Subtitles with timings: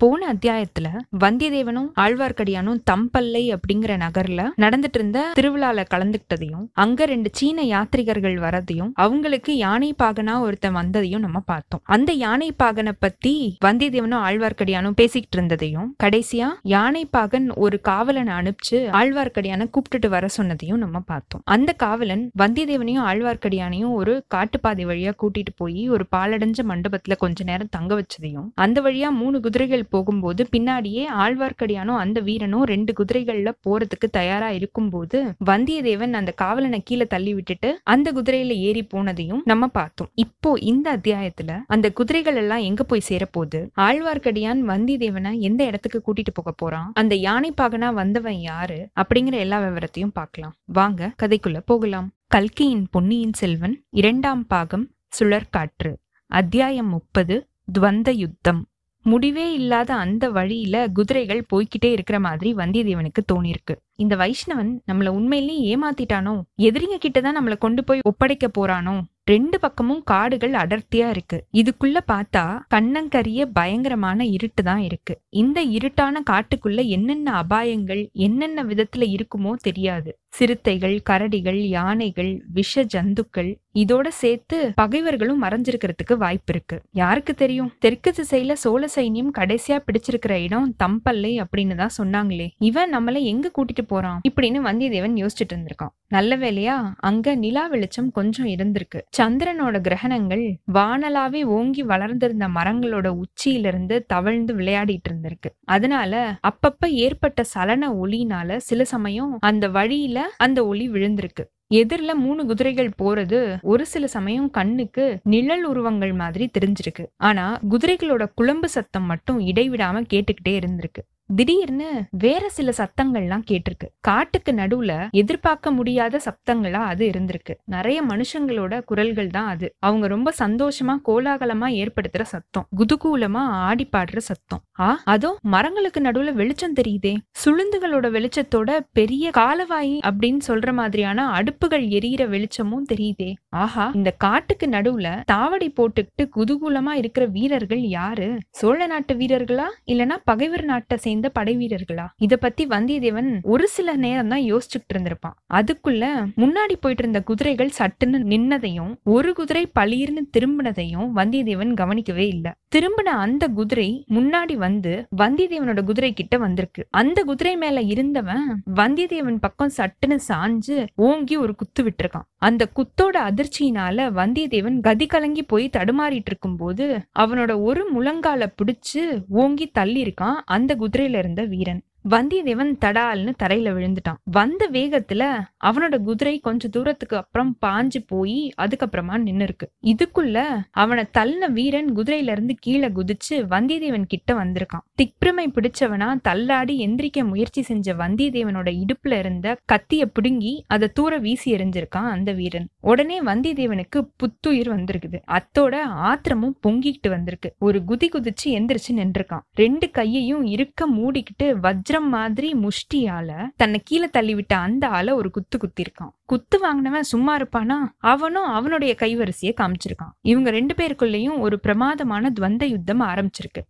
[0.00, 0.86] போன அத்தியாயத்துல
[1.20, 9.56] வந்தியத்தேவனும் ஆழ்வார்க்கடியானும் தம்பல்லை அப்படிங்கிற நகர்ல நடந்துட்டு இருந்த திருவிழால கலந்துக்கிட்டதையும் அங்க ரெண்டு சீன யாத்ரிகர்கள் வரதையும் அவங்களுக்கு
[9.56, 11.80] யானை பாகனா ஒருத்தன் வந்ததையும் நம்ம பார்த்தோம்.
[11.84, 19.68] அந்த யானை பாகனை பத்தி வந்தியத்தேவனும் ஆழ்வார்க்கடியானும் பேசிக்கிட்டு இருந்ததையும் கடைசியா யானை பாகன் ஒரு காவலனை அனுப்பிச்சு ஆழ்வார்க்கடியான
[19.74, 21.42] கூப்பிட்டுட்டு வர சொன்னதையும் நம்ம பார்த்தோம்.
[21.44, 27.92] அந்த காவலன் வந்தியத்தேவனையும் ஆழ்வார்க்கடியானையும் ஒரு காட்டுப்பாதை வழியா கூட்டிட்டு போய் ஒரு பாலடைஞ்ச மண்டபத்துல கொஞ்ச நேரம் தங்க
[27.94, 35.18] வச்சதையும் அந்த வழியா மூணு குதிரைகள் போகும்போது பின்னாடியே ஆழ்வார்க்கடியானும் அந்த வீரனும் ரெண்டு குதிரைகள்ல போறதுக்கு தயாரா இருக்கும்போது
[35.50, 40.10] வந்தியத்தேவன் அந்த காவலனை கீழே தள்ளி விட்டுட்டு அந்த குதிரையில ஏறி போனதையும் நம்ம பார்த்தோம்.
[40.24, 43.60] இப்போ இந்த அத்தியாயத்துல அந்த குதிரைகள் எல்லாம் எங்க போய் சேரப்போகுது?
[43.88, 46.90] ஆழ்வார்க்கடியான் வந்தியத்தேவனை எந்த இடத்துக்கு கூட்டிட்டு போக போறான்?
[46.94, 48.78] அந்த யானை பாகனா வந்தவன் யாரு?
[49.00, 50.54] அப்படிங்கிற எல்லா விவரத்தையும் பார்க்கலாம்.
[50.78, 52.08] வாங்க கதைக்குள்ள போகலாம்.
[52.26, 54.86] கல்கியின் பொன்னியின் செல்வன் இரண்டாம் பாகம்
[55.18, 55.90] சுழற்காற்று.
[56.30, 57.36] அத்தியாயம் முப்பது
[57.78, 58.60] துவந்த யுத்தம்.
[59.04, 66.40] முடிவே இல்லாத அந்த வழியில குதிரைகள் போய்கிட்டே இருக்கிற மாதிரி வந்தியத்தேவனுக்கு தோணிருக்கு இந்த வைஷ்ணவன் நம்மள உண்மையிலேயே ஏமாத்திட்டானோ?
[66.58, 69.00] எதிரிங்க கிட்டதான் நம்மள கொண்டு போய் ஒப்படைக்க போறானோ?
[69.24, 71.46] ரெண்டு பக்கமும் காடுகள் அடர்த்தியா இருக்கு.
[71.52, 72.44] இதுக்குள்ள பார்த்தா
[72.74, 75.20] கண்ணங்கரிய பயங்கரமான இருட்டு தான் இருக்கு.
[75.28, 80.18] இந்த இருட்டான காட்டுக்குள்ள என்னென்ன அபாயங்கள் என்னென்ன விதத்துல இருக்குமோ தெரியாது.
[80.32, 86.82] சிறுத்தைகள் கரடிகள் யானைகள் விஷ ஜந்துக்கள் இதோட சேர்த்து பகைவர்களும் மறைஞ்சிருக்கிறதுக்கு வாய்ப்பு இருக்கு.
[86.90, 87.72] யாருக்கு தெரியும்?
[87.78, 92.48] தெற்கு திசையில சோழ சைன்யம் கடைசியா பிடிச்சிருக்கிற இடம் தம்பல்லை அப்படின்னு தான் சொன்னாங்களே.
[92.58, 94.20] இவன் நம்மள எங்க கூட்டிட்டு போறான்?
[94.28, 95.94] இப்படின்னு வந்தியத்தேவன் யோசிச்சுட்டு இருந்திருக்கான்.
[96.08, 99.00] நல்ல வேலையா அங்க நிலா வெளிச்சம் கொஞ்சம் இருந்திருக்கு.
[99.18, 105.50] சந்திரனோட கிரகணங்கள் வானலாவே ஓங்கி வளர்ந்திருந்த மரங்களோட உச்சியிலிருந்து தவழ்ந்து விளையாடிட்டு இருந்திருக்கு.
[105.64, 111.44] அதனால அப்பப்ப ஏற்பட்ட சலன ஒளியினால சில சமயம் அந்த வழியில அந்த ஒளி விழுந்திருக்கு.
[111.74, 117.06] எதிரில மூணு குதிரைகள் போறது ஒரு சில சமயம் கண்ணுக்கு நிழல் உருவங்கள் மாதிரி தெரிஞ்சிருக்கு.
[117.16, 121.02] ஆனா குதிரைகளோட குழம்பு சத்தம் மட்டும் இடைவிடாம கேட்டுக்கிட்டே இருந்திருக்கு.
[121.36, 123.86] திடீர்னு வேற சில சத்தங்கள்லாம் கேட்டிருக்கு.
[124.00, 127.54] காட்டுக்கு நடுவுல எதிர்பார்க்க முடியாத சப்தங்களா அது இருந்திருக்கு.
[127.64, 129.74] நிறைய மனுஷங்களோட குரல்கள் தான் அது.
[129.78, 132.66] அவங்க ரொம்ப சந்தோஷமா கோலாகலமா ஏற்படுத்துற சத்தம்.
[132.76, 134.62] குதுகூலமா ஆடி பாடுற சத்தம்.
[134.80, 137.14] ஆ அதோ மரங்களுக்கு நடுவுல வெளிச்சம் தெரியுதே.
[137.44, 143.34] சுளுந்துகளோட வெளிச்சத்தோட பெரிய காலவாயி அப்படின்னு சொல்ற மாதிரியான அடுப்புகள் எரியிற வெளிச்சமும் தெரியுதே.
[143.48, 148.38] ஆஹா இந்த காட்டுக்கு நடுவுல தாவடி போட்டுக்கிட்டு குதூகூலமா இருக்கிற வீரர்கள் யாரு?
[148.50, 149.68] சோழ நாட்டு வீரர்களா?
[149.86, 152.06] இல்லனா பகைவர் நாட்டை சேர்ந்த படை வீரர்களா?
[152.16, 155.36] இத பத்தி வந்தியத்தேவன் ஒரு சில நேரம் தான் யோசிச்சுட்டு இருந்திருப்பான்.
[155.54, 156.04] அதுக்குள்ள
[156.36, 162.52] முன்னாடி போயிட்டு இருந்த குதிரைகள் சட்டுன்னு நின்னதையும் ஒரு குதிரை பளிர்னு திரும்பினதையும் வந்தியத்தேவன் கவனிக்கவே இல்லை.
[162.76, 166.86] திரும்பின அந்த குதிரை முன்னாடி வந்து வந்தியத்தேவனோட குதிரை கிட்ட வந்திருக்கு.
[166.90, 172.28] அந்த குதிரை மேல இருந்தவன் வந்தியத்தேவன் பக்கம் சட்டுன்னு சாஞ்சு ஓங்கி ஒரு குத்து விட்டுருக்கான்.
[172.36, 179.66] அந்த குத்தோட அதிர்ச்சியினால வந்தியத்தேவன் கதி கலங்கி போய் தடுமாறிட்டு இருக்கும் போது அவனோட ஒரு முழங்கால பிடிச்சு ஓங்கி
[179.66, 181.82] தள்ளி இருக்கான் அந்த குதிரையில இருந்த வீரன்.
[182.10, 184.18] வந்தியத்தேவன் தடால்னு தரையில விழுந்துட்டான்.
[184.24, 191.50] வந்த வேகத்துல அவனோட குதிரை கொஞ்ச தூரத்துக்கு அப்புறம் பாஞ்சு போய் அதுக்கப்புறமா நின்னு இருக்கு இதுக்குள்ள அவனை தள்ளின
[191.50, 194.84] வீரன் குதிரையில இருந்து கீழே குதிச்சு வந்தியத்தேவன் கிட்ட வந்திருக்கான்.
[195.02, 202.10] திக்பிரமை பிடிச்சவனா தள்ளாடி எந்திரிக்க முயற்சி செஞ்ச வந்தியத்தேவனோட இடுப்புல இருந்த கத்திய பிடுங்கி அதை தூர வீசி எறிஞ்சிருக்கான்
[202.16, 202.68] அந்த வீரன்.
[202.80, 205.20] உடனே வந்தியத்தேவனுக்கு புத்துயிர் வந்திருக்குது.
[205.30, 205.74] அத்தோட
[206.08, 207.54] ஆத்திரமும் பொங்கிக்கிட்டு வந்திருக்கு.
[207.58, 209.46] ஒரு குதி குதிச்சு எந்திரிச்சு நின்றுருக்கான்.
[209.54, 215.58] ரெண்டு கையையும் இருக்க மூடிக்கிட்டு வஜ்ஜ வஜ்ரம் மாதிரி முஷ்டியால தன்னை கீழே தள்ளிவிட்ட அந்த ஆளை ஒரு குத்து
[215.58, 216.12] குத்திருக்கான்.
[216.26, 217.76] குத்து வாங்கினவன் சும்மா இருப்பானா?
[217.98, 220.14] அவனும் அவனுடைய கைவரிசையை காமிச்சிருக்கான்.
[220.22, 223.62] இவங்க ரெண்டு பேருக்குள்ளேயும் ஒரு பிரமாதமான துவந்த யுத்தம் ஆரம்பிச்சிருக்கு.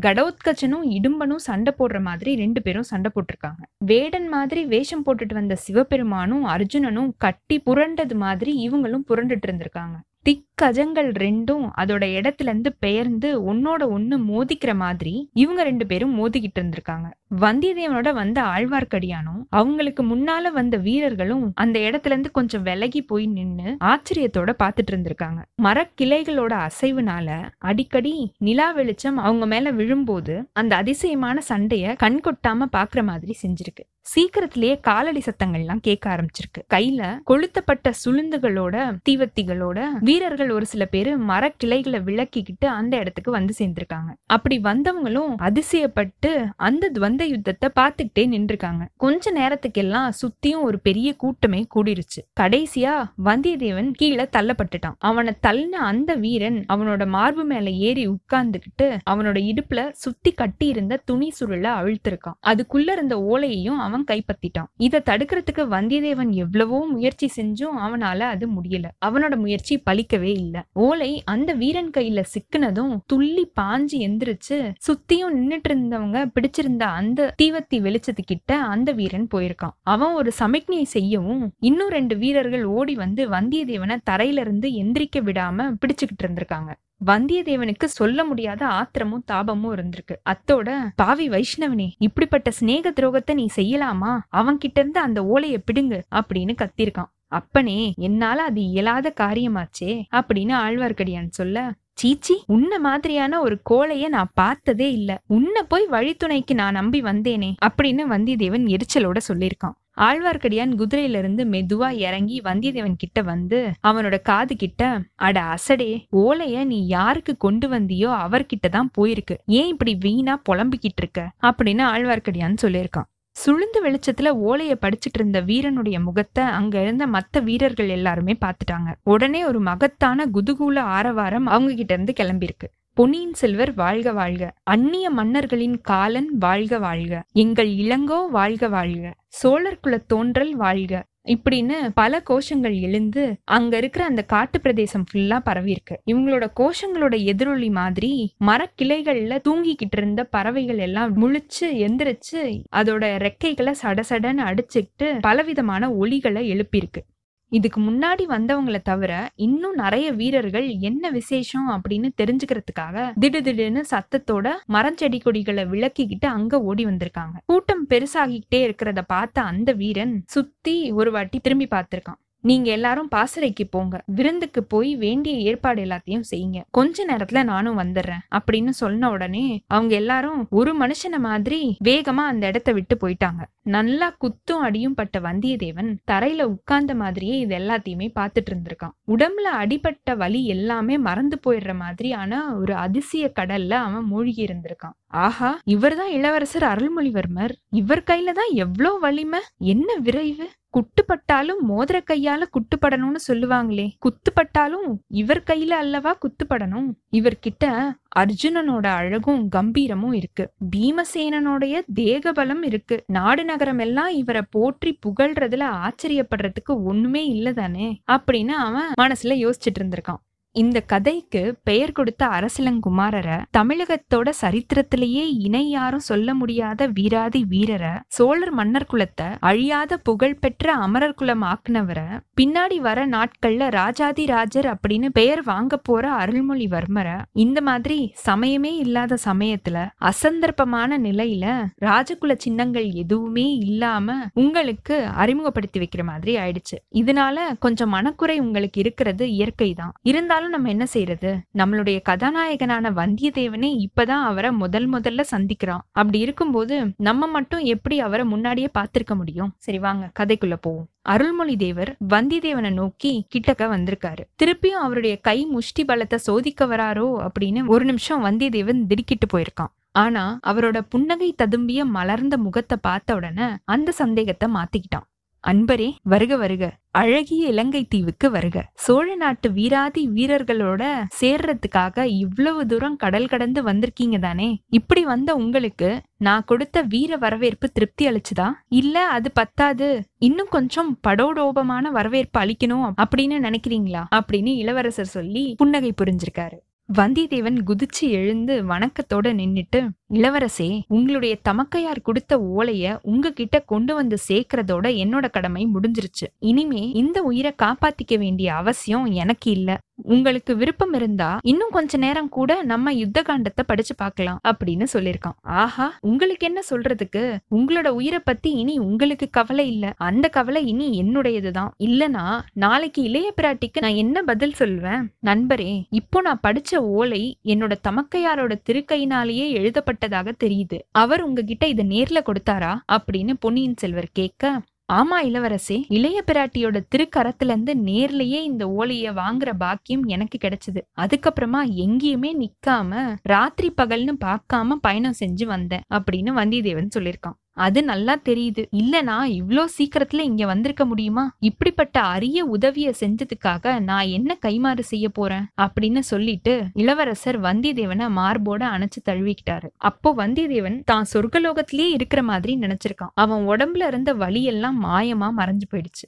[0.00, 3.62] கடோத்கச்சனும் இடும்பனும் சண்டை போடுற மாதிரி ரெண்டு பேரும் சண்டை போட்டிருக்காங்க.
[3.78, 9.96] வேடன் மாதிரி வேஷம் போட்டுட்டு வந்த சிவபெருமானும் அர்ஜுனனும் கட்டி புரண்டது மாதிரி இவங்களும் புரண்டுட்டு இருந்திருக்காங்க.
[10.26, 17.08] திக்கஜங்கள் ரெண்டும் அதோட இடத்துல இருந்து பெயர்ந்து ஒன்னோட ஒண்ணு மோதிக்கிற மாதிரி இவங்க ரெண்டு பேரும் மோதிக்கிட்டு இருந்திருக்காங்க.
[17.40, 24.52] வந்தியத்தேவனோட வந்த ஆழ்வார்க்கடியானும் அவங்களுக்கு முன்னால வந்த வீரர்களும் அந்த இடத்துல இருந்து கொஞ்சம் விலகி போய் நின்னு ஆச்சரியத்தோட
[24.62, 25.42] பாத்துட்டு இருந்திருக்காங்க.
[25.62, 33.36] மரக்கிளைகளோட அசைவுனால அடிக்கடி நிலா வெளிச்சம் அவங்க மேல விழும்போது அந்த அதிசயமான சண்டைய கண் கொட்டாம பாக்குற மாதிரி
[33.42, 33.84] செஞ்சிருக்கு.
[34.12, 36.60] சீக்கிரத்திலேயே காலடி சத்தங்கள்லாம் கேட்க ஆரம்பிச்சிருக்கு.
[36.74, 38.76] கையில கொளுத்தப்பட்ட சுளுந்துகளோட
[39.08, 44.10] தீவத்திகளோட வீரர்கள் ஒரு சில பேரு மரக்கிளைகளை விளக்கிக்கிட்டு அந்த இடத்துக்கு வந்து சேர்ந்திருக்காங்க.
[44.26, 48.84] அப்படி வந்தவங்களும் அதிசயப்பட்டு அந்த துவந்த யுத்தத்தை பார்த்துக்கிட்டே நின்றுருக்காங்க.
[48.96, 52.20] கொஞ்ச நேரத்துக்கெல்லாம் சுத்தியும் ஒரு பெரிய கூட்டமே கூடிருச்சு.
[52.40, 52.94] கடைசியா
[53.24, 54.96] வந்தியத்தேவன் கீழே தள்ளப்பட்டுட்டான்.
[54.98, 61.32] அவனை தள்ளின அந்த வீரன் அவனோட மார்பு மேல ஏறி உட்கார்ந்துக்கிட்டு அவனோட இடுப்புல சுத்தி கட்டி இருந்த துணி
[61.40, 64.68] சுருளை அழுத்திருக்கான் அதுக்குள்ள இருந்த ஓலையையும் அவன் அவன் கைப்பற்றிட்டான்.
[64.76, 68.86] இதை தடுக்கிறதுக்கு வந்தியத்தேவன் எவ்வளவோ முயற்சி செஞ்சும் அவனால அது முடியல.
[69.06, 70.62] அவனோட முயற்சி பலிக்கவே இல்லை.
[70.72, 78.52] ஓலை அந்த வீரன் கையில சிக்குனதும் துள்ளி பாஞ்சு எந்திரிச்சு சுத்தியும் நின்னுட்டு இருந்தவங்க பிடிச்சிருந்த அந்த தீவத்தி வெளிச்சத்துக்கிட்ட
[78.74, 79.76] அந்த வீரன் போயிருக்கான்.
[79.82, 86.24] அவன் ஒரு சமிக்ஞை செய்யவும் இன்னும் ரெண்டு வீரர்கள் ஓடி வந்து வந்தியத்தேவனை தரையில இருந்து எந்திரிக்க விடாம பிடிச்சுக்கிட்டு
[86.24, 86.72] இருந்திருக்காங்க.
[87.00, 90.14] வந்தியத்தேவனுக்கு சொல்ல முடியாத ஆத்திரமும் தாபமும் இருந்திருக்கு.
[90.30, 94.18] அத்தோட பாவி வைஷ்ணவனே இப்படிப்பட்ட சிநேக துரோகத்தை நீ செய்யலாமா?
[94.28, 97.10] அவன் கிட்ட இருந்து அந்த ஓலைய பிடுங்கு அப்படின்னு கத்திருக்கான்.
[97.28, 104.92] அப்பனே என்னால அது இயலாத காரியமாச்சே அப்படின்னு ஆழ்வார்க்கடியான் சொல்ல சீச்சி உன்ன மாதிரியான ஒரு கோழைய நான் பார்த்ததே
[104.92, 105.10] இல்ல.
[105.26, 112.40] உன்னை போய் வழித்துணைக்கு நான் நம்பி வந்தேனே அப்படின்னு வந்தியத்தேவன் எரிச்சலோட சொல்லியிருக்கான் ஆழ்வார்க்கடியான் குதிரையில இருந்து மெதுவா இறங்கி
[112.40, 114.82] வந்தியத்தேவன் கிட்ட வந்து அவனோட காது கிட்ட
[115.14, 119.36] அட அசடே ஓலைய நீ யாருக்கு கொண்டு வந்தியோ அவர்கிட்ட தான் போயிருக்கு.
[119.46, 121.30] ஏன் இப்படி வீணா புலம்பிக்கிட்டு இருக்க?
[121.42, 123.08] அப்படின்னு ஆழ்வார்க்கடியான் சொல்லியிருக்கான்.
[123.36, 128.90] சுளுந்து வெளிச்சத்துல ஓலைய படிச்சிட்டு இருந்த வீரனுடைய முகத்தை அங்க இருந்த மத்த வீரர்கள் எல்லாருமே பார்த்துட்டாங்க.
[129.02, 132.68] உடனே ஒரு மகத்தான குதுகூல ஆரவாரம் அவங்க கிட்ட இருந்து கிளம்பியிருக்கு.
[132.96, 134.52] பொன்னியின் செல்வர் வாழ்க வாழ்க.
[134.62, 137.24] அந்நிய மன்னர்களின் காலன் வாழ்க வாழ்க.
[137.32, 139.14] எங்கள் இளங்கோ வாழ்க வாழ்க.
[139.28, 141.04] சோழர் குல தோன்றல் வாழ்க.
[141.28, 147.70] இப்படின்னு பல கோஷங்கள் எழுந்து அங்க இருக்கிற அந்த காட்டு பிரதேசம் ஃபுல்லா பரவி இருக்கு இவங்களோட கோஷங்களோட எதிரொலி
[147.70, 157.02] மாதிரி மரக்கிளைகள்ல தூங்கிக்கிட்டு இருந்த பறவைகள் எல்லாம் முழிச்சு எந்திரிச்சு அதோட ரெக்கைகளை சடசடன்னு அடிச்சுக்கிட்டு பலவிதமான ஒலிகளை எழுப்பியிருக்கு.
[157.48, 165.64] இதுக்கு முன்னாடி வந்தவங்களை தவிர இன்னும் நிறைய வீரர்கள் என்ன விசேஷம் அப்படின்னு தெரிஞ்சுக்கிறதுக்காக திடுதிடுன்னு சத்தத்தோட மரஞ்செடி கொடிகளை
[165.64, 167.36] விளக்கிக்கிட்டு அங்க ஓடி வந்திருக்காங்க.
[167.46, 172.20] கூட்டம் பெருசாகிக்கிட்டே இருக்கிறத பார்த்த அந்த வீரன் சுத்தி ஒரு வாட்டி திரும்பி பார்த்திருக்கான்.
[172.48, 173.96] நீங்க எல்லாரும் பாசறைக்கு போங்க.
[174.16, 176.58] விருந்துக்கு போய் வேண்டிய ஏற்பாடு எல்லாத்தையும் செய்யுங்க.
[176.70, 182.72] கொஞ்ச நேரத்துல நானும் வந்துடுறேன் அப்படின்னு சொன்ன உடனே அவங்க எல்லாரும் ஒரு மனுஷன மாதிரி வேகமா அந்த இடத்த
[182.72, 183.42] விட்டு போயிட்டாங்க.
[183.62, 188.94] நல்லா குத்தும் அடியும் பட்ட வந்தியத்தேவன் தரையில உட்கார்ந்த மாதிரியே இது எல்லாத்தையுமே பார்த்துட்டு இருந்திருக்கான்.
[189.08, 194.96] உடம்புல அடிபட்ட வலி எல்லாமே மறந்து போயிடுற மாதிரியான ஒரு அதிசய கடல்ல அவன் மூழ்கி இருந்திருக்கான்.
[195.10, 197.52] ஆஹா இவர்தான் இளவரசர் அருள்மொழிவர்மர்.
[197.70, 199.40] இவர் கையில தான் எவ்வளோ வலிமை?
[199.58, 200.46] என்ன விரைவு?
[200.74, 203.90] குட்டுப்பட்டாலும் மோதிர கையால குட்டுப்படணும்னு சொல்லுவாங்களே.
[204.04, 206.88] குத்துப்பட்டாலும் இவர் கையில அல்லவா குத்துப்படணும்?
[207.12, 210.52] இவர்கிட்ட அர்ஜுனனோட அழகும் கம்பீரமும் இருக்கு.
[210.76, 213.04] பீமசேனனுடைய தேகபலம் இருக்கு.
[213.06, 220.22] நாடு நகரம் எல்லாம் இவரை போற்றி புகழ்றதுல ஆச்சரியப்படுறதுக்கு ஒண்ணுமே இல்லதானே அப்படின்னு அவன் மனசுல யோசிச்சுட்டு இருந்திருக்கான்.
[220.56, 228.86] இந்த கதைக்கு பெயர் கொடுத்த அரசிலங்குமாரரை தமிழகத்தோட சரித்திரத்திலேயே இணை யாரும் சொல்ல முடியாத வீராதி வீரரை சோழர் மன்னர்
[228.92, 232.06] குலத்தை அழியாத புகழ் பெற்ற அமரர் குலம் ஆக்குனவரை
[232.40, 239.86] பின்னாடி வர நாட்கள்ல ராஜாதி ராஜர் அப்படின்னு பெயர் வாங்க போற அருள்மொழிவர்மரை இந்த மாதிரி சமயமே இல்லாத சமயத்துல
[240.00, 241.44] அசந்தர்ப்பமான நிலையில
[241.80, 246.76] ராஜகுல சின்னங்கள் எதுவுமே இல்லாம உங்களுக்கு அறிமுகப்படுத்தி வைக்கிற மாதிரி ஆயிடுச்சு.
[246.94, 254.24] இதனால கொஞ்சம் மனக்குறை உங்களுக்கு இருக்கிறது இயற்கை தான் இருந்தாலும் நம்ம என்ன செய்யறது நம்மளுடைய கதாநாயகனான வந்தியத்தேவனே இப்பதான்
[254.30, 255.84] அவரை முதல் முதல்ல சந்திக்கிறான்.
[255.92, 259.50] அப்படி இருக்கும்போது நம்ம மட்டும் எப்படி அவரை முன்னாடியே பார்த்திருக்க முடியும்?
[259.56, 260.88] சரி வாங்க கதைக்குள்ள போவோம்.
[261.02, 264.22] அருள்மொழி தேவர் வந்தியத்தேவனை நோக்கி கிட்டக்க வந்திருக்காரு.
[264.42, 269.72] திருப்பியும் அவருடைய கை முஷ்டி பலத்தை சோதிக்க வராரோ அப்படின்னு ஒரு நிமிஷம் வந்தியத்தேவன் திடுக்கிட்டு போயிருக்கான்.
[270.04, 275.06] ஆனா அவரோட புன்னகை ததும்பிய மலர்ந்த முகத்தை பார்த்த உடனே அந்த சந்தேகத்தை மாத்திக்கிட்டான்.
[275.50, 276.76] அன்பரே வருக வருக.
[276.90, 278.70] அழகிய இலங்கை தீவுக்கு வருக.
[278.74, 284.62] சோழ நாட்டு வீராதி வீரர்களோட சேர்றதுக்காக இவ்வளவு தூரம் கடல் கடந்து வந்திருக்கீங்க தானே?
[284.68, 288.52] இப்படி வந்த உங்களுக்கு நான் கொடுத்த வீர வரவேற்பு திருப்தி அளிச்சுதா?
[288.68, 290.02] இல்ல அது பத்தாது.
[290.18, 294.04] இன்னும் கொஞ்சம் படோடோபமான வரவேற்பு அளிக்கணும் அப்படின்னு நினைக்கிறீங்களா?
[294.14, 296.64] அப்படின்னு இளவரசர் சொல்லி புன்னகை புரிஞ்சிருக்காரு.
[296.98, 305.30] வந்தியத்தேவன் குதிச்சு எழுந்து வணக்கத்தோட நின்னுட்டு இளவரசே உங்களுடைய தமக்கையார் கொடுத்த ஓலைய உங்ககிட்ட கொண்டு வந்து சேர்க்கறதோட என்னோட
[305.30, 306.26] கடமை முடிஞ்சிருச்சு.
[306.38, 309.78] இனிமே இந்த உயிரை காப்பாத்திக்க வேண்டிய அவசியம் எனக்கு இல்ல.
[309.94, 315.36] உங்களுக்கு விருப்பம் இருந்தா இன்னும் கொஞ்ச நேரம் கூட நம்ம யுத்த காண்டத்தை படிச்சு பார்க்கலாம் அப்படின்னு சொல்லியிருக்கான்.
[315.42, 317.36] ஆஹா உங்களுக்கு என்ன சொல்றதுக்கு?
[317.50, 319.94] உங்களோட உயிரை பத்தி இனி உங்களுக்கு கவலை இல்ல.
[319.96, 321.70] அந்த கவலை இனி என்னுடையதுதான்.
[321.78, 325.14] இல்லனா நாளைக்கு இளைய பிராட்டிக்கு நான் என்ன பதில் சொல்வேன்?
[325.24, 330.78] நண்பரே இப்போ நான் படிச்ச ஓலை என்னோட தமக்கையாரோட திருக்கையினாலேயே எழுதப்பட்ட எழுதப்பட்டதாக தெரியுது.
[330.90, 332.76] அவர் உங்ககிட்ட இதை நேர்ல கொடுத்தாரா?
[332.92, 334.62] அப்படின்னு பொன்னியின் செல்வர் கேட்க
[334.92, 340.80] ஆமா இளவரசே இளைய பிராட்டியோட திருக்கரத்துல இருந்து நேர்லயே இந்த ஓலைய வாங்குற பாக்கியம் எனக்கு கிடைச்சது.
[341.00, 347.38] அதுக்கப்புறமா எங்கேயுமே நிக்காம ராத்திரி பகல்னு பார்க்காம பயணம் செஞ்சு வந்தேன் அப்படின்னு வந்தியத்தேவன் சொல்லியிருக்கான்.
[347.56, 348.62] அது நல்லா தெரியுது.
[348.72, 351.24] இல்லனா இவ்ளோ சீக்கிரத்துல இங்க வந்திருக்க முடியுமா?
[351.40, 355.46] இப்படிப்பட்ட அரிய உதவிய செஞ்சதுக்காக நான் என்ன கைமாறு செய்ய போறேன்?
[355.60, 359.68] அப்படின்னு சொல்லிட்டு இளவரசர் வந்தியத்தேவனை மார்போட அணைச்சு தழுவிக்கிட்டாரு.
[359.82, 363.14] அப்போ வந்தியத்தேவன் தான் சொர்க்கலோகத்திலேயே இருக்கிற மாதிரி நினைச்சிருக்கான்.
[363.16, 366.06] அவன் உடம்புல இருந்த வலியெல்லாம் மாயமா மறைஞ்சு போயிடுச்சு.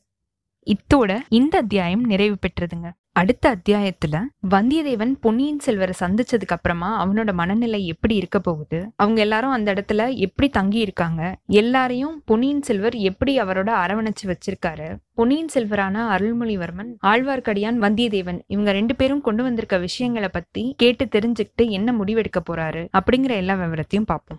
[0.67, 2.88] இத்தோட இந்த அத்தியாயம் நிறைவு பெற்றதுங்க.
[3.19, 4.17] அடுத்த அத்தியாயத்துல
[4.51, 8.93] வந்தியத்தேவன் பொன்னியின் செல்வரை சந்திச்சதுக்கு அப்புறமா அவனோட மனநிலை எப்படி இருக்க போகுது?
[8.97, 11.37] அவங்க எல்லாரும் அந்த இடத்துல எப்படி தங்கி இருக்காங்க?
[11.47, 14.97] எல்லாரையும் பொன்னியின் செல்வர் எப்படி அவரோட அரவணைச்சு வச்சிருக்காரு?
[15.15, 21.93] பொன்னியின் செல்வரான அருள்மொழிவர்மன் ஆழ்வார்க்கடியான் வந்தியத்தேவன் இவங்க ரெண்டு பேரும் கொண்டு வந்திருக்க விஷயங்களை பத்தி கேட்டு தெரிஞ்சுக்கிட்டு என்ன
[21.93, 24.39] முடிவெடுக்க போறாரு அப்படிங்கிற எல்லா விவரத்தையும் பார்ப்போம்.